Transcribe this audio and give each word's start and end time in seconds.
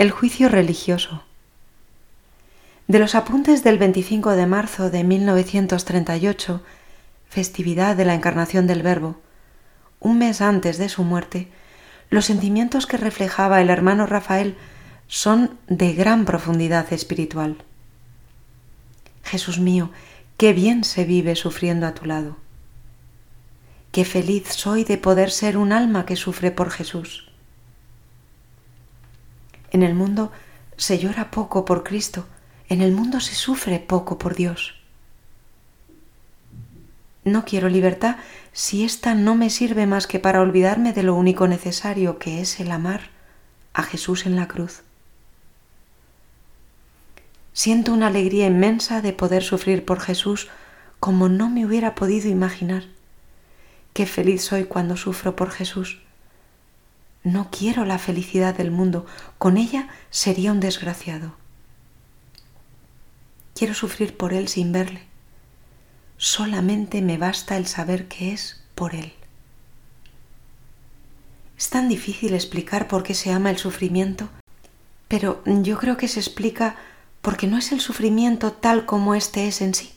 El 0.00 0.12
juicio 0.12 0.48
religioso. 0.48 1.24
De 2.88 2.98
los 2.98 3.14
apuntes 3.14 3.62
del 3.62 3.76
25 3.76 4.30
de 4.30 4.46
marzo 4.46 4.88
de 4.88 5.04
1938, 5.04 6.62
festividad 7.28 7.96
de 7.96 8.06
la 8.06 8.14
encarnación 8.14 8.66
del 8.66 8.82
Verbo, 8.82 9.20
un 10.00 10.16
mes 10.16 10.40
antes 10.40 10.78
de 10.78 10.88
su 10.88 11.02
muerte, 11.02 11.48
los 12.08 12.24
sentimientos 12.24 12.86
que 12.86 12.96
reflejaba 12.96 13.60
el 13.60 13.68
hermano 13.68 14.06
Rafael 14.06 14.56
son 15.06 15.58
de 15.68 15.92
gran 15.92 16.24
profundidad 16.24 16.90
espiritual. 16.94 17.58
Jesús 19.22 19.58
mío, 19.58 19.90
qué 20.38 20.54
bien 20.54 20.82
se 20.84 21.04
vive 21.04 21.36
sufriendo 21.36 21.86
a 21.86 21.92
tu 21.92 22.06
lado. 22.06 22.38
Qué 23.92 24.06
feliz 24.06 24.48
soy 24.48 24.84
de 24.84 24.96
poder 24.96 25.30
ser 25.30 25.58
un 25.58 25.72
alma 25.72 26.06
que 26.06 26.16
sufre 26.16 26.50
por 26.50 26.70
Jesús. 26.70 27.29
En 29.70 29.82
el 29.82 29.94
mundo 29.94 30.32
se 30.76 30.98
llora 30.98 31.30
poco 31.30 31.64
por 31.64 31.84
Cristo, 31.84 32.26
en 32.68 32.82
el 32.82 32.92
mundo 32.92 33.20
se 33.20 33.34
sufre 33.34 33.78
poco 33.78 34.18
por 34.18 34.34
Dios. 34.34 34.74
No 37.24 37.44
quiero 37.44 37.68
libertad 37.68 38.16
si 38.52 38.84
ésta 38.84 39.14
no 39.14 39.34
me 39.34 39.50
sirve 39.50 39.86
más 39.86 40.06
que 40.06 40.18
para 40.18 40.40
olvidarme 40.40 40.92
de 40.92 41.02
lo 41.02 41.14
único 41.14 41.46
necesario 41.46 42.18
que 42.18 42.40
es 42.40 42.60
el 42.60 42.70
amar 42.70 43.10
a 43.74 43.82
Jesús 43.82 44.26
en 44.26 44.36
la 44.36 44.48
cruz. 44.48 44.82
Siento 47.52 47.92
una 47.92 48.06
alegría 48.06 48.46
inmensa 48.46 49.02
de 49.02 49.12
poder 49.12 49.42
sufrir 49.42 49.84
por 49.84 50.00
Jesús 50.00 50.48
como 50.98 51.28
no 51.28 51.50
me 51.50 51.66
hubiera 51.66 51.94
podido 51.94 52.28
imaginar. 52.28 52.84
Qué 53.92 54.06
feliz 54.06 54.42
soy 54.42 54.64
cuando 54.64 54.96
sufro 54.96 55.36
por 55.36 55.50
Jesús. 55.50 56.00
No 57.22 57.50
quiero 57.50 57.84
la 57.84 57.98
felicidad 57.98 58.54
del 58.54 58.70
mundo, 58.70 59.04
con 59.36 59.58
ella 59.58 59.88
sería 60.10 60.52
un 60.52 60.60
desgraciado. 60.60 61.34
Quiero 63.54 63.74
sufrir 63.74 64.16
por 64.16 64.32
Él 64.32 64.48
sin 64.48 64.72
verle. 64.72 65.02
Solamente 66.16 67.02
me 67.02 67.18
basta 67.18 67.58
el 67.58 67.66
saber 67.66 68.08
que 68.08 68.32
es 68.32 68.62
por 68.74 68.94
Él. 68.94 69.12
Es 71.58 71.68
tan 71.68 71.90
difícil 71.90 72.32
explicar 72.32 72.88
por 72.88 73.02
qué 73.02 73.12
se 73.12 73.32
ama 73.32 73.50
el 73.50 73.58
sufrimiento, 73.58 74.30
pero 75.08 75.42
yo 75.44 75.78
creo 75.78 75.98
que 75.98 76.08
se 76.08 76.20
explica 76.20 76.76
porque 77.20 77.46
no 77.46 77.58
es 77.58 77.70
el 77.72 77.82
sufrimiento 77.82 78.52
tal 78.52 78.86
como 78.86 79.14
éste 79.14 79.46
es 79.46 79.60
en 79.60 79.74
sí, 79.74 79.92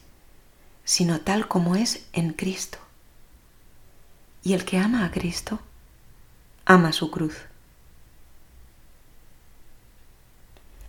sino 0.83 1.21
tal 1.21 1.47
como 1.47 1.77
es 1.77 2.05
en 2.11 2.33
Cristo. 2.33 2.79
Y 4.43 4.53
el 4.53 4.65
que 4.65 4.77
ama 4.77 5.05
a 5.05 5.11
Cristo, 5.11 5.61
ama 6.65 6.93
su 6.93 7.11
cruz. 7.11 7.45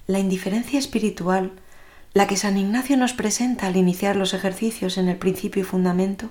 La 0.07 0.19
indiferencia 0.19 0.79
espiritual, 0.79 1.53
la 2.13 2.27
que 2.27 2.37
San 2.37 2.57
Ignacio 2.59 2.97
nos 2.97 3.13
presenta 3.13 3.67
al 3.67 3.77
iniciar 3.77 4.17
los 4.17 4.35
ejercicios 4.35 4.99
en 4.99 5.09
el 5.09 5.17
principio 5.17 5.63
y 5.63 5.65
fundamento, 5.65 6.31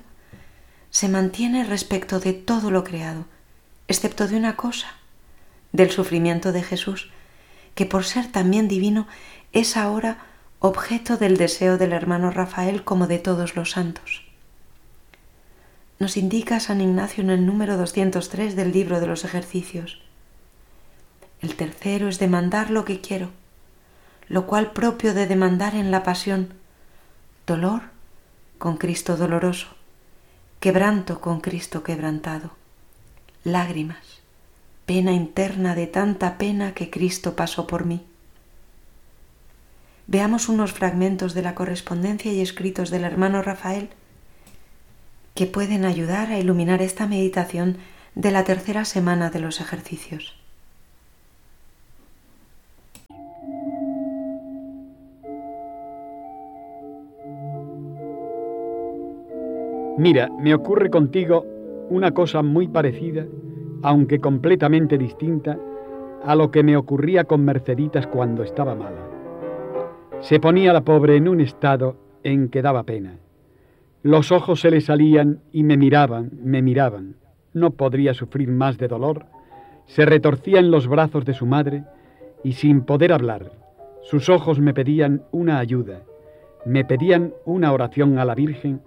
se 0.91 1.09
mantiene 1.09 1.64
respecto 1.64 2.19
de 2.19 2.33
todo 2.33 2.71
lo 2.71 2.83
creado, 2.83 3.25
excepto 3.88 4.27
de 4.27 4.38
una 4.38 4.55
cosa, 4.55 4.88
del 5.71 5.91
sufrimiento 5.91 6.52
de 6.52 6.64
Jesús, 6.64 7.09
que 7.75 7.86
por 7.86 8.05
ser 8.05 8.31
también 8.31 8.67
divino 8.67 9.08
es 9.52 9.75
ahora 9.75 10.19
objeto 10.59 11.17
del 11.17 11.36
deseo 11.36 11.77
del 11.77 11.91
hermano 11.91 12.31
Rafael 12.31 12.83
como 12.83 13.08
de 13.08 13.19
todos 13.19 13.55
los 13.55 13.71
santos 13.71 14.22
nos 15.99 16.17
indica 16.17 16.59
San 16.59 16.81
Ignacio 16.81 17.23
en 17.23 17.30
el 17.30 17.45
número 17.45 17.77
203 17.77 18.55
del 18.55 18.72
libro 18.72 18.99
de 18.99 19.08
los 19.08 19.25
ejercicios. 19.25 20.02
El 21.41 21.55
tercero 21.55 22.08
es 22.08 22.19
demandar 22.19 22.72
lo 22.72 22.86
que 22.86 23.02
quiero, 23.02 23.30
lo 24.27 24.47
cual 24.47 24.71
propio 24.71 25.14
de 25.14 25.27
demandar 25.27 25.75
en 25.75 25.91
la 25.91 26.03
pasión, 26.03 26.53
dolor 27.45 27.81
con 28.58 28.77
Cristo 28.77 29.17
doloroso, 29.17 29.67
quebranto 30.59 31.20
con 31.20 31.42
Cristo 31.42 31.83
quebrantado, 31.83 32.52
lágrimas, 33.43 34.21
pena 34.86 35.11
interna 35.11 35.75
de 35.75 35.87
tanta 35.87 36.37
pena 36.37 36.73
que 36.73 36.89
Cristo 36.89 37.36
pasó 37.36 37.67
por 37.67 37.86
mí. 37.86 38.05
Veamos 40.08 40.49
unos 40.49 40.73
fragmentos 40.73 41.33
de 41.33 41.42
la 41.42 41.55
correspondencia 41.55 42.31
y 42.31 42.42
escritos 42.42 42.89
del 42.89 43.04
hermano 43.04 43.42
Rafael 43.42 43.89
que 45.33 45.48
pueden 45.48 45.86
ayudar 45.86 46.30
a 46.32 46.39
iluminar 46.39 46.82
esta 46.82 47.08
meditación 47.08 47.77
de 48.16 48.32
la 48.32 48.44
tercera 48.44 48.86
semana 48.86 49.30
de 49.30 49.39
los 49.39 49.60
ejercicios. 49.60 50.36
Mira, 59.98 60.30
me 60.39 60.54
ocurre 60.54 60.89
contigo 60.89 61.45
una 61.89 62.11
cosa 62.11 62.42
muy 62.42 62.67
parecida, 62.67 63.26
aunque 63.83 64.20
completamente 64.20 64.98
distinta, 64.98 65.58
a 66.23 66.36
lo 66.36 66.52
que 66.52 66.64
me 66.64 66.76
ocurría 66.77 67.26
con 67.26 67.45
Merceditas 67.45 68.08
cuando 68.08 68.43
estaba 68.43 68.76
mala. 68.76 69.02
Se 70.22 70.39
ponía 70.39 70.73
la 70.73 70.82
pobre 70.82 71.16
en 71.16 71.27
un 71.27 71.42
estado 71.42 71.95
en 72.23 72.49
que 72.49 72.61
daba 72.61 72.83
pena. 72.83 73.17
Los 74.03 74.33
ojos 74.33 74.59
se 74.59 74.69
le 74.69 74.81
salían 74.81 75.39
y 75.53 75.64
me 75.64 75.77
miraban, 75.77 76.31
me 76.43 76.61
miraban. 76.61 77.15
No 77.53 77.71
podría 77.71 78.14
sufrir 78.14 78.49
más 78.49 78.77
de 78.77 78.89
dolor. 78.89 79.27
Se 79.86 80.05
retorcía 80.05 80.59
en 80.59 80.71
los 80.71 80.89
brazos 80.89 81.23
de 81.23 81.33
su 81.33 81.45
madre 81.45 81.86
y 82.43 82.52
sin 82.52 82.81
poder 82.81 83.13
hablar, 83.13 83.53
sus 84.02 84.27
ojos 84.27 84.59
me 84.59 84.73
pedían 84.73 85.23
una 85.31 85.59
ayuda, 85.59 86.02
me 86.65 86.83
pedían 86.83 87.33
una 87.45 87.71
oración 87.71 88.19
a 88.19 88.25
la 88.25 88.36
Virgen 88.36 88.81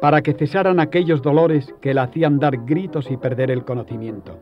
para 0.00 0.22
que 0.22 0.32
cesaran 0.32 0.78
aquellos 0.78 1.22
dolores 1.22 1.74
que 1.80 1.92
la 1.92 2.04
hacían 2.04 2.38
dar 2.38 2.64
gritos 2.64 3.10
y 3.10 3.16
perder 3.16 3.50
el 3.50 3.64
conocimiento. 3.64 4.38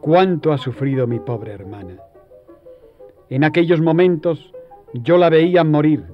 ¿Cuánto 0.00 0.52
ha 0.52 0.58
sufrido 0.58 1.06
mi 1.06 1.20
pobre 1.20 1.52
hermana? 1.52 1.98
En 3.30 3.44
aquellos 3.44 3.80
momentos 3.80 4.52
yo 4.92 5.18
la 5.18 5.30
veía 5.30 5.62
morir, 5.62 6.04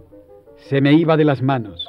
se 0.57 0.83
me 0.83 0.93
iba 0.93 1.17
de 1.17 1.25
las 1.25 1.41
manos 1.41 1.89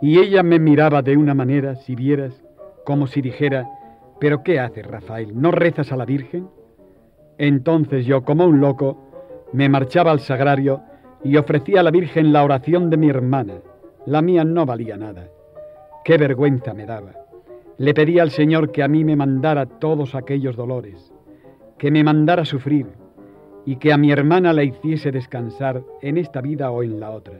y 0.00 0.18
ella 0.18 0.42
me 0.42 0.58
miraba 0.58 1.02
de 1.02 1.16
una 1.16 1.34
manera, 1.34 1.74
si 1.76 1.94
vieras, 1.94 2.42
como 2.84 3.06
si 3.06 3.20
dijera, 3.20 3.68
¿pero 4.20 4.42
qué 4.42 4.60
haces, 4.60 4.86
Rafael? 4.86 5.40
¿No 5.40 5.50
rezas 5.50 5.92
a 5.92 5.96
la 5.96 6.04
Virgen? 6.04 6.48
Entonces 7.36 8.06
yo, 8.06 8.24
como 8.24 8.46
un 8.46 8.60
loco, 8.60 8.96
me 9.52 9.68
marchaba 9.68 10.10
al 10.10 10.20
sagrario 10.20 10.82
y 11.24 11.36
ofrecía 11.36 11.80
a 11.80 11.82
la 11.82 11.90
Virgen 11.90 12.32
la 12.32 12.44
oración 12.44 12.90
de 12.90 12.96
mi 12.96 13.08
hermana. 13.08 13.54
La 14.06 14.22
mía 14.22 14.44
no 14.44 14.66
valía 14.66 14.96
nada. 14.96 15.28
Qué 16.04 16.16
vergüenza 16.16 16.74
me 16.74 16.86
daba. 16.86 17.12
Le 17.76 17.94
pedía 17.94 18.22
al 18.22 18.30
Señor 18.30 18.72
que 18.72 18.82
a 18.82 18.88
mí 18.88 19.04
me 19.04 19.16
mandara 19.16 19.66
todos 19.66 20.14
aquellos 20.14 20.56
dolores, 20.56 21.12
que 21.76 21.90
me 21.90 22.02
mandara 22.02 22.44
sufrir 22.44 22.86
y 23.64 23.76
que 23.76 23.92
a 23.92 23.96
mi 23.96 24.10
hermana 24.10 24.52
la 24.52 24.64
hiciese 24.64 25.12
descansar 25.12 25.82
en 26.02 26.18
esta 26.18 26.40
vida 26.40 26.70
o 26.70 26.82
en 26.82 26.98
la 26.98 27.10
otra. 27.10 27.38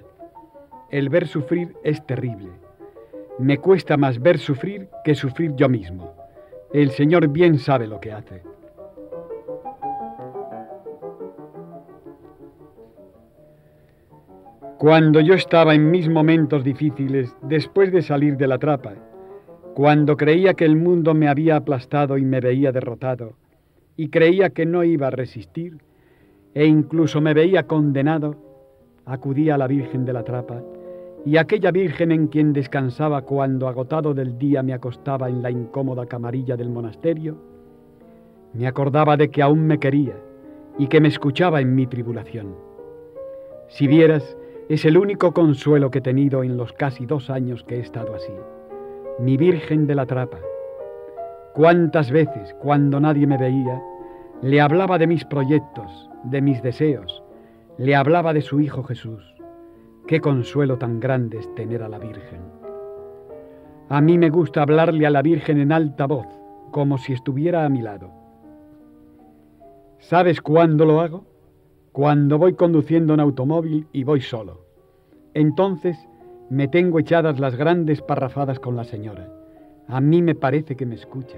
El 0.90 1.10
ver 1.10 1.26
sufrir 1.26 1.76
es 1.84 2.04
terrible. 2.06 2.48
Me 3.38 3.58
cuesta 3.58 3.98
más 3.98 4.22
ver 4.22 4.38
sufrir 4.38 4.88
que 5.04 5.14
sufrir 5.14 5.54
yo 5.54 5.68
mismo. 5.68 6.14
El 6.72 6.90
Señor 6.92 7.28
bien 7.28 7.58
sabe 7.58 7.86
lo 7.86 8.00
que 8.00 8.10
hace. 8.10 8.42
Cuando 14.78 15.20
yo 15.20 15.34
estaba 15.34 15.74
en 15.74 15.90
mis 15.90 16.08
momentos 16.08 16.64
difíciles, 16.64 17.36
después 17.42 17.92
de 17.92 18.00
salir 18.00 18.38
de 18.38 18.46
la 18.46 18.58
trapa, 18.58 18.94
cuando 19.74 20.16
creía 20.16 20.54
que 20.54 20.64
el 20.64 20.76
mundo 20.76 21.12
me 21.12 21.28
había 21.28 21.56
aplastado 21.56 22.16
y 22.16 22.24
me 22.24 22.40
veía 22.40 22.72
derrotado, 22.72 23.34
y 23.94 24.08
creía 24.08 24.50
que 24.50 24.64
no 24.64 24.84
iba 24.84 25.08
a 25.08 25.10
resistir, 25.10 25.78
e 26.54 26.64
incluso 26.64 27.20
me 27.20 27.34
veía 27.34 27.64
condenado, 27.64 28.36
acudía 29.04 29.56
a 29.56 29.58
la 29.58 29.66
Virgen 29.66 30.06
de 30.06 30.12
la 30.14 30.22
Trapa 30.22 30.62
y 31.28 31.36
aquella 31.36 31.70
Virgen 31.70 32.10
en 32.10 32.28
quien 32.28 32.54
descansaba 32.54 33.20
cuando 33.20 33.68
agotado 33.68 34.14
del 34.14 34.38
día 34.38 34.62
me 34.62 34.72
acostaba 34.72 35.28
en 35.28 35.42
la 35.42 35.50
incómoda 35.50 36.06
camarilla 36.06 36.56
del 36.56 36.70
monasterio, 36.70 37.36
me 38.54 38.66
acordaba 38.66 39.14
de 39.18 39.28
que 39.28 39.42
aún 39.42 39.66
me 39.66 39.78
quería 39.78 40.14
y 40.78 40.86
que 40.86 41.02
me 41.02 41.08
escuchaba 41.08 41.60
en 41.60 41.74
mi 41.74 41.86
tribulación. 41.86 42.54
Si 43.66 43.86
vieras, 43.86 44.38
es 44.70 44.86
el 44.86 44.96
único 44.96 45.34
consuelo 45.34 45.90
que 45.90 45.98
he 45.98 46.00
tenido 46.00 46.42
en 46.42 46.56
los 46.56 46.72
casi 46.72 47.04
dos 47.04 47.28
años 47.28 47.62
que 47.62 47.76
he 47.76 47.80
estado 47.80 48.14
así. 48.14 48.32
Mi 49.18 49.36
Virgen 49.36 49.86
de 49.86 49.96
la 49.96 50.06
Trapa. 50.06 50.38
Cuántas 51.52 52.10
veces, 52.10 52.54
cuando 52.58 53.00
nadie 53.00 53.26
me 53.26 53.36
veía, 53.36 53.82
le 54.40 54.62
hablaba 54.62 54.96
de 54.96 55.06
mis 55.06 55.26
proyectos, 55.26 56.08
de 56.24 56.40
mis 56.40 56.62
deseos, 56.62 57.22
le 57.76 57.94
hablaba 57.94 58.32
de 58.32 58.40
su 58.40 58.60
Hijo 58.60 58.82
Jesús 58.82 59.37
Qué 60.08 60.22
consuelo 60.22 60.78
tan 60.78 61.00
grande 61.00 61.36
es 61.36 61.54
tener 61.54 61.82
a 61.82 61.88
la 61.90 61.98
Virgen. 61.98 62.40
A 63.90 64.00
mí 64.00 64.16
me 64.16 64.30
gusta 64.30 64.62
hablarle 64.62 65.06
a 65.06 65.10
la 65.10 65.20
Virgen 65.20 65.60
en 65.60 65.70
alta 65.70 66.06
voz, 66.06 66.26
como 66.70 66.96
si 66.96 67.12
estuviera 67.12 67.66
a 67.66 67.68
mi 67.68 67.82
lado. 67.82 68.10
¿Sabes 69.98 70.40
cuándo 70.40 70.86
lo 70.86 71.02
hago? 71.02 71.26
Cuando 71.92 72.38
voy 72.38 72.54
conduciendo 72.54 73.12
un 73.12 73.20
automóvil 73.20 73.86
y 73.92 74.04
voy 74.04 74.22
solo. 74.22 74.64
Entonces 75.34 75.98
me 76.48 76.68
tengo 76.68 76.98
echadas 76.98 77.38
las 77.38 77.54
grandes 77.56 78.00
parrafadas 78.00 78.58
con 78.60 78.76
la 78.76 78.84
señora. 78.84 79.30
A 79.88 80.00
mí 80.00 80.22
me 80.22 80.34
parece 80.34 80.74
que 80.74 80.86
me 80.86 80.94
escucha. 80.94 81.36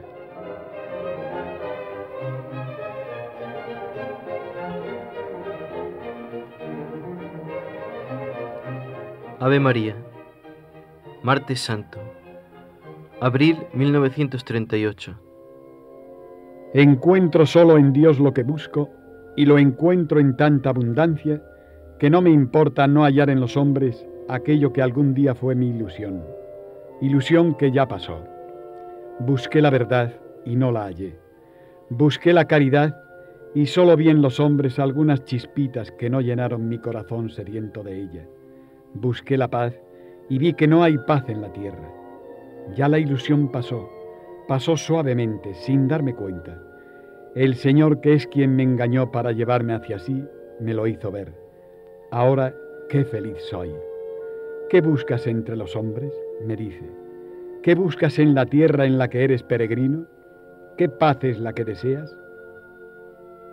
Ave 9.43 9.59
María, 9.59 9.97
martes 11.23 11.61
santo, 11.61 11.99
abril 13.23 13.57
1938. 13.73 15.19
Encuentro 16.75 17.47
solo 17.47 17.79
en 17.79 17.95
Dios 17.95 18.21
lo 18.21 18.35
que 18.35 18.43
busco 18.43 18.91
y 19.39 19.47
lo 19.47 19.59
encuentro 19.59 20.21
en 20.21 20.37
tanta 20.37 20.69
abundancia 20.69 21.43
que 21.99 22.11
no 22.11 22.21
me 22.21 22.29
importa 22.29 22.87
no 22.87 23.05
hallar 23.05 23.31
en 23.31 23.41
los 23.41 23.57
hombres 23.57 24.07
aquello 24.29 24.75
que 24.75 24.83
algún 24.83 25.15
día 25.15 25.35
fue 25.35 25.55
mi 25.55 25.71
ilusión, 25.71 26.23
ilusión 27.01 27.55
que 27.55 27.73
ya 27.73 27.89
pasó. 27.89 28.23
Busqué 29.21 29.63
la 29.63 29.71
verdad 29.71 30.13
y 30.45 30.55
no 30.55 30.71
la 30.71 30.83
hallé. 30.83 31.19
Busqué 31.89 32.35
la 32.35 32.45
caridad 32.45 32.95
y 33.55 33.65
solo 33.65 33.97
vi 33.97 34.11
en 34.11 34.21
los 34.21 34.39
hombres 34.39 34.79
algunas 34.79 35.25
chispitas 35.25 35.91
que 35.93 36.11
no 36.11 36.21
llenaron 36.21 36.69
mi 36.69 36.77
corazón 36.77 37.31
sediento 37.31 37.83
de 37.83 38.03
ella. 38.03 38.27
Busqué 38.95 39.39
la 39.39 39.49
paz 39.49 39.75
y 40.29 40.39
vi 40.39 40.55
que 40.55 40.67
no 40.67 40.83
hay 40.83 40.99
paz 40.99 41.29
en 41.29 41.41
la 41.41 41.53
tierra. 41.53 41.91
Ya 42.75 42.89
la 42.89 42.99
ilusión 42.99 43.51
pasó, 43.51 43.89
pasó 44.49 44.77
suavemente, 44.77 45.55
sin 45.55 45.89
darme 45.89 46.15
cuenta. 46.15 46.61
El 47.35 47.55
Señor, 47.55 48.01
que 48.01 48.15
es 48.15 48.27
quien 48.27 48.57
me 48.57 48.65
engañó 48.65 49.13
para 49.13 49.33
llevarme 49.33 49.75
hacia 49.75 49.99
sí, 49.99 50.25
me 50.61 50.75
lo 50.75 50.87
hizo 50.87 51.11
ver. 51.13 51.33
Ahora, 52.11 52.55
qué 52.89 53.05
feliz 53.05 53.39
soy. 53.49 53.73
¿Qué 54.69 54.81
buscas 54.81 55.27
entre 55.27 55.57
los 55.57 55.77
hombres? 55.77 56.13
me 56.45 56.57
dice. 56.57 56.85
¿Qué 57.63 57.75
buscas 57.75 58.19
en 58.19 58.35
la 58.35 58.47
tierra 58.47 58.87
en 58.87 58.99
la 58.99 59.09
que 59.09 59.23
eres 59.23 59.43
peregrino? 59.43 60.07
¿Qué 60.77 60.89
paz 60.89 61.23
es 61.23 61.39
la 61.39 61.53
que 61.53 61.65
deseas? 61.65 62.17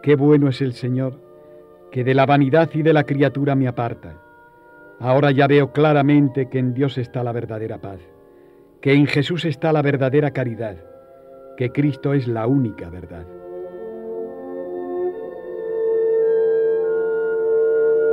Qué 0.02 0.16
bueno 0.16 0.48
es 0.48 0.62
el 0.62 0.74
Señor, 0.74 1.20
que 1.92 2.04
de 2.04 2.14
la 2.14 2.26
vanidad 2.26 2.70
y 2.74 2.82
de 2.82 2.94
la 2.94 3.04
criatura 3.04 3.56
me 3.56 3.68
aparta 3.68 4.27
Ahora 5.00 5.32
ya 5.32 5.46
veo 5.48 5.72
claramente 5.72 6.50
que 6.50 6.58
en 6.58 6.74
Dios 6.74 6.98
está 6.98 7.24
la 7.24 7.32
verdadera 7.32 7.80
paz, 7.80 8.00
que 8.82 8.94
en 8.94 9.06
Jesús 9.06 9.46
está 9.46 9.72
la 9.72 9.84
verdadera 9.84 10.32
caridad, 10.32 10.78
que 11.56 11.72
Cristo 11.72 12.14
es 12.14 12.28
la 12.28 12.48
única 12.48 12.90
verdad. 12.90 13.26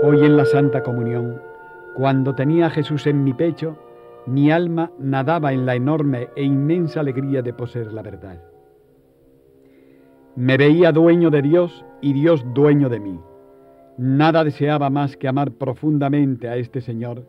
Hoy 0.03 0.27
en 0.27 0.37
la 0.37 0.45
Santa 0.45 0.83
Comunión, 0.83 1.41
cuando 1.95 2.35
tenía 2.35 2.67
a 2.67 2.71
Jesús 2.71 3.07
en 3.07 3.25
mi 3.25 3.33
pecho, 3.33 3.79
mi 4.27 4.51
alma 4.51 4.91
nadaba 4.99 5.55
en 5.55 5.65
la 5.65 5.75
enorme 5.75 6.29
e 6.37 6.43
inmensa 6.43 7.01
alegría 7.01 7.41
de 7.41 7.55
poseer 7.55 7.93
la 7.95 8.03
verdad. 8.03 8.43
Me 10.37 10.59
veía 10.59 10.93
dueño 10.93 11.31
de 11.31 11.41
Dios 11.41 11.85
y 12.03 12.13
Dios 12.13 12.45
dueño 12.53 12.91
de 12.91 13.01
mí. 13.01 13.19
Nada 13.97 14.43
deseaba 14.43 14.91
más 14.91 15.17
que 15.17 15.29
amar 15.29 15.53
profundamente 15.53 16.49
a 16.49 16.57
este 16.57 16.81
Señor, 16.81 17.25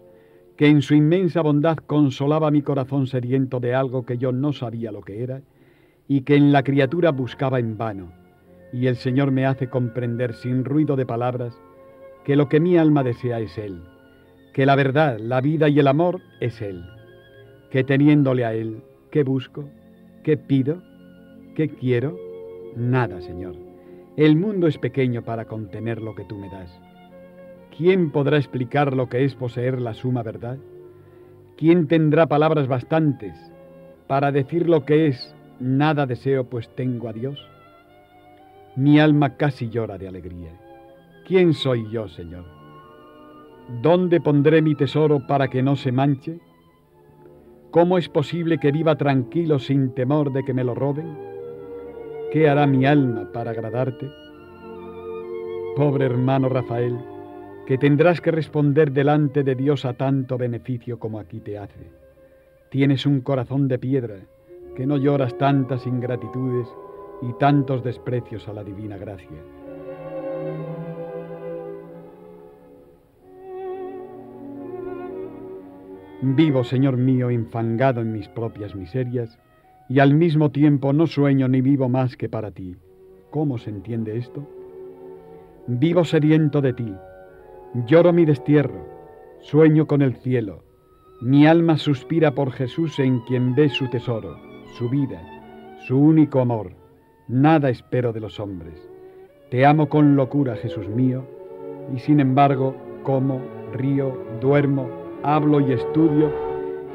que 0.58 0.68
en 0.68 0.82
su 0.82 0.96
inmensa 0.96 1.42
bondad 1.42 1.78
consolaba 1.78 2.50
mi 2.50 2.62
corazón 2.62 3.08
sediento 3.08 3.60
de 3.60 3.76
algo 3.76 4.06
que 4.06 4.18
yo 4.18 4.32
no 4.32 4.54
sabía 4.54 4.92
lo 4.92 5.02
que 5.02 5.22
era 5.22 5.42
y 6.08 6.22
que 6.22 6.36
en 6.36 6.52
la 6.52 6.64
criatura 6.64 7.12
buscaba 7.12 7.60
en 7.60 7.78
vano. 7.78 8.12
Y 8.74 8.88
el 8.88 8.96
Señor 8.96 9.32
me 9.32 9.46
hace 9.46 9.70
comprender 9.70 10.34
sin 10.34 10.66
ruido 10.66 10.96
de 10.96 11.06
palabras 11.06 11.56
que 12.24 12.36
lo 12.36 12.50
que 12.50 12.60
mi 12.60 12.78
alma 12.78 13.04
desea 13.04 13.40
es 13.40 13.58
Él, 13.58 13.84
que 14.54 14.66
la 14.66 14.76
verdad, 14.76 15.20
la 15.20 15.42
vida 15.42 15.70
y 15.70 15.80
el 15.80 15.88
amor 15.88 16.22
es 16.40 16.62
Él, 16.62 16.84
que 17.70 17.84
teniéndole 17.84 18.44
a 18.44 18.54
Él, 18.54 18.82
¿qué 19.12 19.24
busco? 19.24 19.70
¿Qué 20.24 20.36
pido? 20.38 20.82
¿Qué 21.56 21.70
quiero? 21.70 22.18
Nada, 22.76 23.22
Señor. 23.22 23.65
El 24.18 24.38
mundo 24.38 24.68
es 24.68 24.78
pequeño 24.78 25.24
para 25.24 25.44
contener 25.44 26.02
lo 26.02 26.16
que 26.16 26.24
tú 26.24 26.38
me 26.38 26.50
das. 26.50 26.80
¿Quién 27.76 28.12
podrá 28.12 28.38
explicar 28.38 28.96
lo 28.96 29.10
que 29.10 29.26
es 29.26 29.36
poseer 29.36 29.82
la 29.82 29.94
suma 29.94 30.24
verdad? 30.24 30.58
¿Quién 31.58 31.88
tendrá 31.88 32.26
palabras 32.26 32.70
bastantes 32.70 33.38
para 34.08 34.32
decir 34.32 34.70
lo 34.70 34.86
que 34.86 35.08
es 35.08 35.36
nada 35.60 36.06
deseo 36.06 36.46
pues 36.46 36.70
tengo 36.76 37.10
a 37.10 37.14
Dios? 37.14 37.38
Mi 38.78 39.02
alma 39.02 39.36
casi 39.36 39.70
llora 39.70 39.98
de 39.98 40.08
alegría. 40.08 40.54
¿Quién 41.28 41.54
soy 41.54 41.90
yo, 41.92 42.08
Señor? 42.08 42.46
¿Dónde 43.82 44.22
pondré 44.22 44.62
mi 44.62 44.76
tesoro 44.76 45.28
para 45.28 45.50
que 45.50 45.62
no 45.62 45.76
se 45.76 45.92
manche? 45.92 46.40
¿Cómo 47.70 47.98
es 47.98 48.08
posible 48.08 48.60
que 48.60 48.72
viva 48.72 48.96
tranquilo 48.96 49.60
sin 49.60 49.94
temor 49.94 50.32
de 50.32 50.46
que 50.46 50.54
me 50.54 50.64
lo 50.64 50.74
roben? 50.74 51.35
¿Qué 52.32 52.50
hará 52.50 52.68
mi 52.68 52.86
alma 52.86 53.32
para 53.32 53.52
agradarte? 53.52 54.10
Pobre 55.76 56.06
hermano 56.06 56.50
Rafael, 56.50 56.98
que 57.66 57.78
tendrás 57.78 58.22
que 58.22 58.32
responder 58.32 58.92
delante 58.92 59.44
de 59.44 59.56
Dios 59.56 59.86
a 59.86 59.94
tanto 59.94 60.38
beneficio 60.38 61.00
como 61.00 61.20
aquí 61.20 61.40
te 61.40 61.58
hace. 61.58 61.92
Tienes 62.70 63.06
un 63.06 63.22
corazón 63.22 63.68
de 63.68 63.80
piedra, 63.80 64.18
que 64.76 64.86
no 64.86 64.98
lloras 64.98 65.38
tantas 65.38 65.88
ingratitudes 65.88 66.68
y 67.22 67.34
tantos 67.40 67.84
desprecios 67.84 68.48
a 68.48 68.54
la 68.54 68.64
divina 68.64 68.98
gracia. 68.98 69.42
Vivo, 76.22 76.64
Señor 76.64 76.98
mío, 76.98 77.30
infangado 77.30 78.02
en 78.02 78.12
mis 78.12 78.28
propias 78.30 78.74
miserias, 78.76 79.38
y 79.88 80.00
al 80.00 80.14
mismo 80.14 80.52
tiempo 80.52 80.94
no 80.94 81.08
sueño 81.08 81.48
ni 81.48 81.62
vivo 81.62 81.90
más 81.90 82.18
que 82.18 82.30
para 82.30 82.52
ti. 82.52 82.76
¿Cómo 83.30 83.58
se 83.58 83.70
entiende 83.70 84.18
esto? 84.18 84.48
Vivo 85.68 86.04
sediento 86.04 86.62
de 86.62 86.74
ti, 86.74 86.94
lloro 87.88 88.14
mi 88.14 88.26
destierro, 88.26 88.86
sueño 89.42 89.88
con 89.88 90.02
el 90.02 90.16
cielo, 90.16 90.64
mi 91.22 91.48
alma 91.48 91.78
suspira 91.78 92.32
por 92.32 92.52
Jesús 92.52 93.00
en 93.00 93.20
quien 93.22 93.56
ve 93.56 93.70
su 93.70 93.90
tesoro, 93.90 94.38
su 94.78 94.90
vida, 94.90 95.22
su 95.88 95.98
único 95.98 96.40
amor, 96.40 96.72
nada 97.28 97.70
espero 97.70 98.14
de 98.14 98.20
los 98.20 98.40
hombres. 98.40 98.80
Te 99.50 99.66
amo 99.66 99.90
con 99.90 100.16
locura, 100.16 100.56
Jesús 100.56 100.88
mío, 100.88 101.26
y 101.96 102.00
sin 102.00 102.20
embargo 102.20 102.76
como, 103.04 103.42
río, 103.74 104.18
duermo, 104.42 104.88
hablo 105.24 105.60
y 105.62 105.74
estudio, 105.74 106.32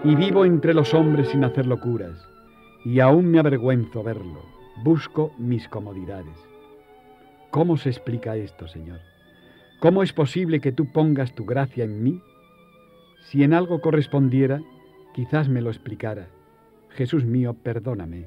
y 0.05 0.15
vivo 0.15 0.45
entre 0.45 0.75
los 0.75 0.95
hombres 0.95 1.29
sin 1.29 1.45
hacer 1.45 1.67
locuras 1.67 2.30
y 2.85 3.01
aún 3.01 3.31
me 3.31 3.39
avergüenzo 3.39 4.03
verlo. 4.03 4.43
Busco 4.83 5.33
mis 5.39 5.69
comodidades. 5.69 6.37
¿Cómo 7.51 7.77
se 7.77 7.91
explica 7.91 8.37
esto, 8.37 8.69
Señor? 8.69 9.01
¿Cómo 9.81 10.03
es 10.03 10.13
posible 10.13 10.61
que 10.61 10.73
tú 10.73 10.93
pongas 10.93 11.35
tu 11.35 11.45
gracia 11.45 11.85
en 11.85 12.03
mí? 12.03 12.21
Si 13.23 13.43
en 13.43 13.55
algo 13.55 13.81
correspondiera, 13.81 14.61
quizás 15.15 15.49
me 15.49 15.61
lo 15.61 15.71
explicara. 15.71 16.29
Jesús 16.91 17.25
mío, 17.25 17.55
perdóname. 17.55 18.27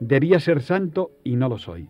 Debía 0.00 0.40
ser 0.40 0.62
santo 0.62 1.10
y 1.24 1.36
no 1.36 1.48
lo 1.48 1.58
soy. 1.58 1.88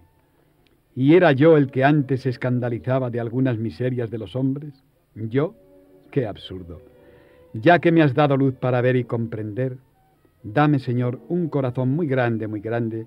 ¿Y 0.94 1.14
era 1.14 1.32
yo 1.32 1.56
el 1.56 1.70
que 1.70 1.84
antes 1.84 2.22
se 2.22 2.30
escandalizaba 2.30 3.10
de 3.10 3.20
algunas 3.20 3.58
miserias 3.58 4.10
de 4.10 4.18
los 4.18 4.34
hombres? 4.34 4.82
¿Yo? 5.14 5.54
¡Qué 6.10 6.26
absurdo! 6.26 6.80
Ya 7.52 7.78
que 7.78 7.92
me 7.92 8.02
has 8.02 8.14
dado 8.14 8.36
luz 8.36 8.54
para 8.54 8.80
ver 8.80 8.96
y 8.96 9.04
comprender, 9.04 9.78
Dame, 10.54 10.78
Señor, 10.78 11.20
un 11.28 11.48
corazón 11.48 11.90
muy 11.90 12.06
grande, 12.06 12.48
muy 12.48 12.60
grande, 12.60 13.06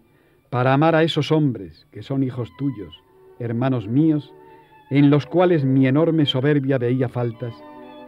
para 0.52 0.74
amar 0.74 0.96
a 0.96 1.02
esos 1.02 1.32
hombres 1.32 1.88
que 1.92 2.04
son 2.04 2.22
hijos 2.22 2.52
tuyos, 2.58 2.94
hermanos 3.40 3.88
míos, 3.88 4.32
en 4.92 5.10
los 5.10 5.26
cuales 5.26 5.66
mi 5.66 5.88
enorme 5.88 6.28
soberbia 6.28 6.78
veía 6.78 7.10
faltas 7.10 7.56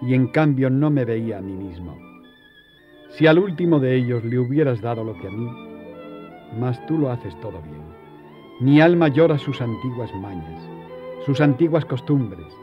y 0.02 0.14
en 0.14 0.28
cambio 0.28 0.70
no 0.70 0.92
me 0.92 1.04
veía 1.04 1.40
a 1.40 1.42
mí 1.42 1.54
mismo. 1.54 1.98
Si 3.10 3.26
al 3.26 3.40
último 3.40 3.80
de 3.80 3.96
ellos 3.96 4.24
le 4.24 4.38
hubieras 4.38 4.82
dado 4.82 5.04
lo 5.04 5.20
que 5.20 5.28
a 5.28 5.32
mí, 5.32 5.50
mas 6.60 6.86
tú 6.86 7.00
lo 7.00 7.10
haces 7.10 7.34
todo 7.40 7.60
bien. 7.64 7.82
Mi 8.60 8.82
alma 8.82 9.08
llora 9.08 9.40
sus 9.40 9.62
antiguas 9.62 10.14
mañas, 10.14 10.62
sus 11.26 11.42
antiguas 11.42 11.86
costumbres, 11.86 12.54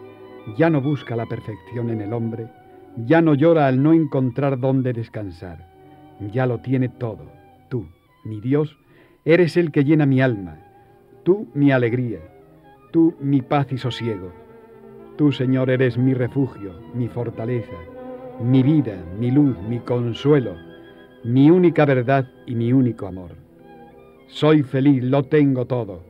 ya 0.57 0.71
no 0.71 0.81
busca 0.81 1.17
la 1.17 1.27
perfección 1.27 1.91
en 1.91 2.01
el 2.01 2.13
hombre, 2.13 2.47
ya 2.97 3.21
no 3.21 3.35
llora 3.35 3.67
al 3.67 3.83
no 3.83 3.93
encontrar 3.93 4.61
dónde 4.61 4.93
descansar 4.93 5.70
ya 6.33 6.47
lo 6.47 6.59
tiene 6.59 6.89
todo. 6.89 7.31
Tú, 7.69 7.87
mi 8.25 8.41
Dios, 8.41 8.79
eres 9.25 9.57
el 9.57 9.73
que 9.73 9.85
llena 9.85 10.07
mi 10.07 10.21
alma. 10.21 10.59
Tú, 11.23 11.49
mi 11.55 11.73
alegría. 11.73 12.21
Tú, 12.91 13.15
mi 13.21 13.43
paz 13.43 13.73
y 13.73 13.79
sosiego. 13.79 14.33
Tú, 15.17 15.33
Señor, 15.33 15.71
eres 15.71 15.99
mi 15.99 16.15
refugio, 16.15 16.73
mi 16.95 17.09
fortaleza, 17.09 17.77
mi 18.43 18.63
vida, 18.63 18.97
mi 19.19 19.31
luz, 19.31 19.57
mi 19.69 19.79
consuelo, 19.81 20.55
mi 21.25 21.51
única 21.51 21.85
verdad 21.85 22.27
y 22.47 22.55
mi 22.55 22.73
único 22.73 23.07
amor. 23.07 23.33
Soy 24.29 24.63
feliz, 24.63 25.03
lo 25.03 25.25
tengo 25.25 25.67
todo. 25.67 26.10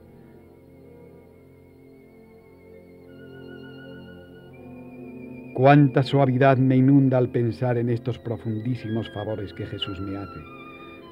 Cuánta 5.60 6.02
suavidad 6.02 6.56
me 6.56 6.74
inunda 6.74 7.18
al 7.18 7.28
pensar 7.28 7.76
en 7.76 7.90
estos 7.90 8.18
profundísimos 8.18 9.10
favores 9.10 9.52
que 9.52 9.66
Jesús 9.66 10.00
me 10.00 10.16
hace. 10.16 10.40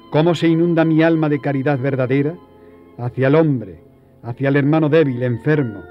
Cómo 0.09 0.33
se 0.33 0.47
inunda 0.47 0.83
mi 0.85 1.03
alma 1.03 1.29
de 1.29 1.39
caridad 1.39 1.77
verdadera 1.77 2.33
hacia 2.97 3.27
el 3.27 3.35
hombre, 3.35 3.79
hacia 4.23 4.49
el 4.49 4.55
hermano 4.55 4.89
débil, 4.89 5.21
enfermo. 5.21 5.83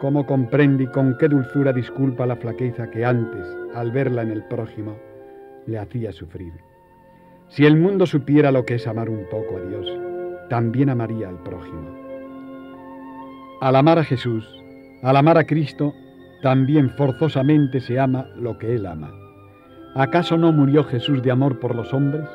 Cómo 0.00 0.26
comprende 0.26 0.82
y 0.82 0.86
con 0.88 1.16
qué 1.16 1.28
dulzura 1.28 1.72
disculpa 1.72 2.26
la 2.26 2.34
flaqueza 2.34 2.90
que 2.90 3.04
antes, 3.04 3.46
al 3.72 3.92
verla 3.92 4.22
en 4.22 4.32
el 4.32 4.42
prójimo, 4.46 4.96
le 5.66 5.78
hacía 5.78 6.10
sufrir. 6.10 6.54
Si 7.50 7.64
el 7.64 7.76
mundo 7.76 8.04
supiera 8.06 8.50
lo 8.50 8.64
que 8.64 8.74
es 8.74 8.86
amar 8.88 9.10
un 9.10 9.26
poco 9.30 9.58
a 9.58 9.60
Dios, 9.60 9.86
también 10.50 10.90
amaría 10.90 11.28
al 11.28 11.40
prójimo. 11.44 11.96
Al 13.60 13.76
amar 13.76 14.00
a 14.00 14.04
Jesús, 14.04 14.44
al 15.04 15.16
amar 15.16 15.38
a 15.38 15.44
Cristo, 15.44 15.94
también 16.42 16.90
forzosamente 16.90 17.80
se 17.80 17.98
ama 17.98 18.26
lo 18.36 18.58
que 18.58 18.74
Él 18.74 18.84
ama. 18.84 19.10
¿Acaso 19.94 20.36
no 20.36 20.52
murió 20.52 20.84
Jesús 20.84 21.22
de 21.22 21.30
amor 21.30 21.60
por 21.60 21.74
los 21.74 21.94
hombres? 21.94 22.28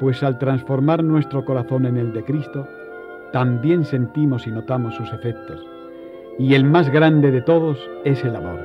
Pues 0.00 0.22
al 0.22 0.38
transformar 0.38 1.04
nuestro 1.04 1.44
corazón 1.44 1.86
en 1.86 1.96
el 1.96 2.12
de 2.12 2.24
Cristo, 2.24 2.66
también 3.32 3.84
sentimos 3.84 4.46
y 4.46 4.50
notamos 4.50 4.94
sus 4.96 5.12
efectos. 5.12 5.64
Y 6.38 6.54
el 6.54 6.64
más 6.64 6.90
grande 6.90 7.30
de 7.30 7.40
todos 7.40 7.78
es 8.04 8.24
el 8.24 8.34
amor. 8.34 8.60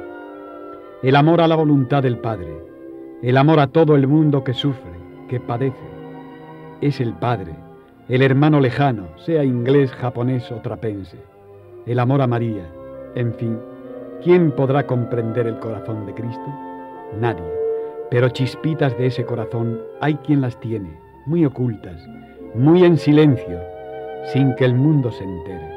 El 1.04 1.16
amor 1.16 1.42
a 1.42 1.48
la 1.48 1.56
voluntad 1.56 2.02
del 2.02 2.18
Padre, 2.18 2.58
el 3.22 3.38
amor 3.38 3.60
a 3.60 3.68
todo 3.68 3.96
el 3.96 4.08
mundo 4.08 4.44
que 4.44 4.54
sufre, 4.54 4.94
que 5.30 5.40
padece. 5.40 5.86
Es 6.82 7.00
el 7.00 7.14
Padre, 7.14 7.54
el 8.10 8.24
hermano 8.24 8.60
lejano, 8.60 9.10
sea 9.18 9.44
inglés, 9.44 9.92
japonés 9.92 10.52
o 10.52 10.56
trapense. 10.56 11.18
El 11.86 12.00
amor 12.00 12.22
a 12.22 12.28
María, 12.28 12.66
en 13.14 13.34
fin, 13.34 13.60
¿quién 14.24 14.52
podrá 14.52 14.86
comprender 14.86 15.48
el 15.48 15.60
corazón 15.60 16.06
de 16.06 16.14
Cristo? 16.14 16.46
Nadie. 17.20 17.44
Pero 18.10 18.30
chispitas 18.30 18.98
de 18.98 19.08
ese 19.08 19.26
corazón 19.26 19.82
hay 20.02 20.16
quien 20.16 20.42
las 20.42 20.60
tiene, 20.60 21.00
muy 21.26 21.46
ocultas, 21.46 22.08
muy 22.54 22.84
en 22.84 22.98
silencio, 22.98 23.60
sin 24.34 24.56
que 24.56 24.66
el 24.66 24.76
mundo 24.76 25.12
se 25.12 25.24
entere. 25.24 25.76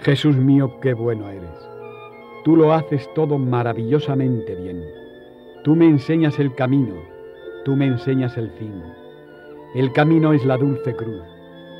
Jesús 0.00 0.36
mío, 0.36 0.78
qué 0.82 0.92
bueno 0.92 1.30
eres. 1.30 1.68
Tú 2.44 2.56
lo 2.56 2.74
haces 2.74 3.08
todo 3.14 3.38
maravillosamente 3.38 4.54
bien. 4.54 4.84
Tú 5.62 5.74
me 5.74 5.86
enseñas 5.86 6.38
el 6.38 6.54
camino, 6.54 6.94
tú 7.64 7.74
me 7.74 7.86
enseñas 7.86 8.36
el 8.36 8.50
fin. 8.50 8.82
El 9.74 9.92
camino 9.92 10.32
es 10.32 10.44
la 10.44 10.56
dulce 10.56 10.94
cruz, 10.94 11.24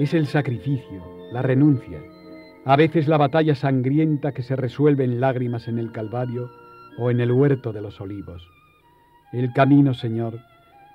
es 0.00 0.14
el 0.14 0.26
sacrificio, 0.26 1.00
la 1.30 1.42
renuncia, 1.42 2.00
a 2.64 2.74
veces 2.74 3.06
la 3.06 3.16
batalla 3.18 3.54
sangrienta 3.54 4.32
que 4.32 4.42
se 4.42 4.56
resuelve 4.56 5.04
en 5.04 5.20
lágrimas 5.20 5.68
en 5.68 5.78
el 5.78 5.92
Calvario 5.92 6.50
o 6.98 7.12
en 7.12 7.20
el 7.20 7.30
huerto 7.30 7.72
de 7.72 7.80
los 7.80 8.00
olivos. 8.00 8.50
El 9.32 9.52
camino, 9.52 9.94
Señor, 9.94 10.40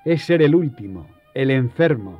es 0.03 0.23
ser 0.23 0.41
el 0.41 0.53
último, 0.53 1.07
el 1.33 1.51
enfermo, 1.51 2.19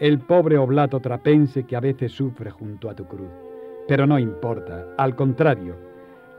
el 0.00 0.18
pobre 0.18 0.58
oblato 0.58 0.98
trapense 0.98 1.62
que 1.62 1.76
a 1.76 1.80
veces 1.80 2.10
sufre 2.10 2.50
junto 2.50 2.90
a 2.90 2.96
tu 2.96 3.04
cruz. 3.04 3.30
Pero 3.86 4.08
no 4.08 4.18
importa, 4.18 4.88
al 4.98 5.14
contrario, 5.14 5.76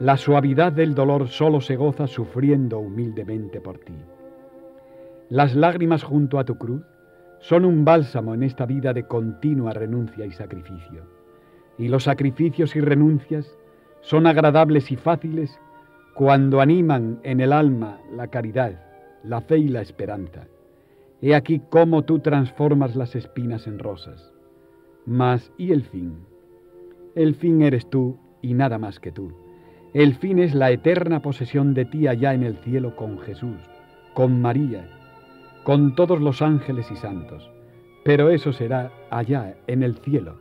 la 0.01 0.17
suavidad 0.17 0.73
del 0.73 0.93
dolor 0.93 1.29
solo 1.29 1.61
se 1.61 1.77
goza 1.77 2.05
sufriendo 2.07 2.79
humildemente 2.79 3.61
por 3.61 3.77
ti. 3.77 3.95
Las 5.29 5.55
lágrimas 5.55 6.03
junto 6.03 6.37
a 6.37 6.43
tu 6.43 6.57
cruz 6.57 6.83
son 7.39 7.65
un 7.65 7.85
bálsamo 7.85 8.33
en 8.33 8.43
esta 8.43 8.65
vida 8.65 8.93
de 8.93 9.03
continua 9.03 9.73
renuncia 9.73 10.25
y 10.25 10.31
sacrificio. 10.31 11.03
Y 11.77 11.87
los 11.87 12.03
sacrificios 12.03 12.75
y 12.75 12.81
renuncias 12.81 13.57
son 14.01 14.27
agradables 14.27 14.91
y 14.91 14.95
fáciles 14.95 15.59
cuando 16.13 16.61
animan 16.61 17.19
en 17.23 17.41
el 17.41 17.53
alma 17.53 17.99
la 18.11 18.27
caridad, 18.27 18.81
la 19.23 19.41
fe 19.41 19.59
y 19.59 19.67
la 19.67 19.81
esperanza. 19.81 20.47
He 21.21 21.35
aquí 21.35 21.61
cómo 21.69 22.03
tú 22.03 22.19
transformas 22.19 22.95
las 22.95 23.15
espinas 23.15 23.67
en 23.67 23.79
rosas. 23.79 24.33
Mas, 25.05 25.51
¿y 25.57 25.71
el 25.71 25.83
fin? 25.83 26.25
El 27.15 27.35
fin 27.35 27.61
eres 27.61 27.89
tú 27.89 28.17
y 28.41 28.53
nada 28.53 28.77
más 28.77 28.99
que 28.99 29.11
tú. 29.11 29.31
El 29.93 30.15
fin 30.15 30.39
es 30.39 30.53
la 30.53 30.71
eterna 30.71 31.21
posesión 31.21 31.73
de 31.73 31.85
ti 31.85 32.07
allá 32.07 32.33
en 32.33 32.43
el 32.43 32.57
cielo 32.57 32.95
con 32.95 33.19
Jesús, 33.19 33.57
con 34.13 34.41
María, 34.41 34.96
con 35.67 35.95
todos 35.95 36.21
los 36.21 36.41
ángeles 36.41 36.89
y 36.91 36.95
santos. 36.95 37.51
Pero 38.05 38.29
eso 38.29 38.53
será 38.53 38.89
allá 39.09 39.57
en 39.67 39.83
el 39.83 39.97
cielo. 39.97 40.39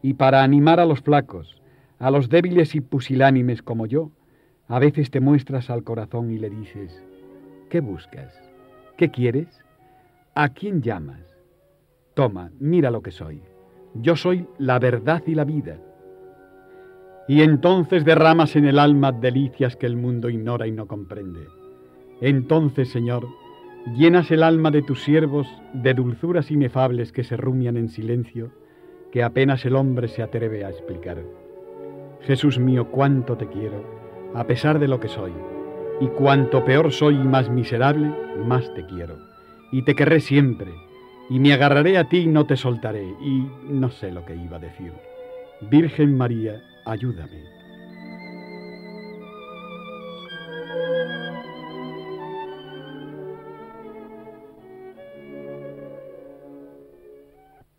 Y 0.00 0.14
para 0.14 0.44
animar 0.44 0.78
a 0.78 0.86
los 0.86 1.00
flacos, 1.00 1.60
a 1.98 2.12
los 2.12 2.28
débiles 2.28 2.76
y 2.76 2.80
pusilánimes 2.80 3.62
como 3.62 3.84
yo, 3.86 4.12
a 4.68 4.78
veces 4.78 5.10
te 5.10 5.18
muestras 5.18 5.70
al 5.70 5.82
corazón 5.82 6.30
y 6.30 6.38
le 6.38 6.50
dices, 6.50 7.04
¿qué 7.68 7.80
buscas? 7.80 8.32
¿Qué 8.96 9.10
quieres? 9.10 9.48
¿A 10.36 10.50
quién 10.50 10.82
llamas? 10.82 11.24
Toma, 12.14 12.52
mira 12.60 12.92
lo 12.92 13.02
que 13.02 13.10
soy. 13.10 13.42
Yo 13.94 14.14
soy 14.14 14.46
la 14.58 14.78
verdad 14.78 15.24
y 15.26 15.34
la 15.34 15.42
vida. 15.42 15.80
Y 17.26 17.42
entonces 17.42 18.04
derramas 18.04 18.54
en 18.54 18.66
el 18.66 18.78
alma 18.78 19.10
delicias 19.10 19.74
que 19.74 19.86
el 19.86 19.96
mundo 19.96 20.30
ignora 20.30 20.68
y 20.68 20.70
no 20.70 20.86
comprende. 20.86 21.48
Entonces, 22.20 22.88
Señor, 22.88 23.26
llenas 23.94 24.30
el 24.30 24.42
alma 24.42 24.70
de 24.70 24.82
tus 24.82 25.02
siervos 25.02 25.46
de 25.72 25.94
dulzuras 25.94 26.50
inefables 26.50 27.12
que 27.12 27.24
se 27.24 27.36
rumian 27.36 27.76
en 27.76 27.88
silencio, 27.88 28.50
que 29.12 29.22
apenas 29.22 29.64
el 29.64 29.76
hombre 29.76 30.08
se 30.08 30.22
atreve 30.22 30.64
a 30.64 30.70
explicar. 30.70 31.22
Jesús 32.22 32.58
mío, 32.58 32.88
cuánto 32.90 33.36
te 33.36 33.46
quiero, 33.46 33.84
a 34.34 34.44
pesar 34.44 34.78
de 34.78 34.88
lo 34.88 34.98
que 34.98 35.08
soy, 35.08 35.32
y 36.00 36.08
cuanto 36.08 36.64
peor 36.64 36.92
soy 36.92 37.14
y 37.14 37.24
más 37.24 37.48
miserable, 37.48 38.12
más 38.44 38.72
te 38.74 38.84
quiero, 38.86 39.16
y 39.70 39.82
te 39.82 39.94
querré 39.94 40.20
siempre, 40.20 40.72
y 41.30 41.38
me 41.38 41.52
agarraré 41.52 41.98
a 41.98 42.08
ti 42.08 42.18
y 42.18 42.26
no 42.26 42.46
te 42.46 42.56
soltaré, 42.56 43.06
y 43.20 43.46
no 43.68 43.90
sé 43.90 44.10
lo 44.10 44.24
que 44.24 44.34
iba 44.34 44.56
a 44.56 44.60
decir. 44.60 44.92
Virgen 45.70 46.16
María, 46.16 46.60
ayúdame. 46.84 47.55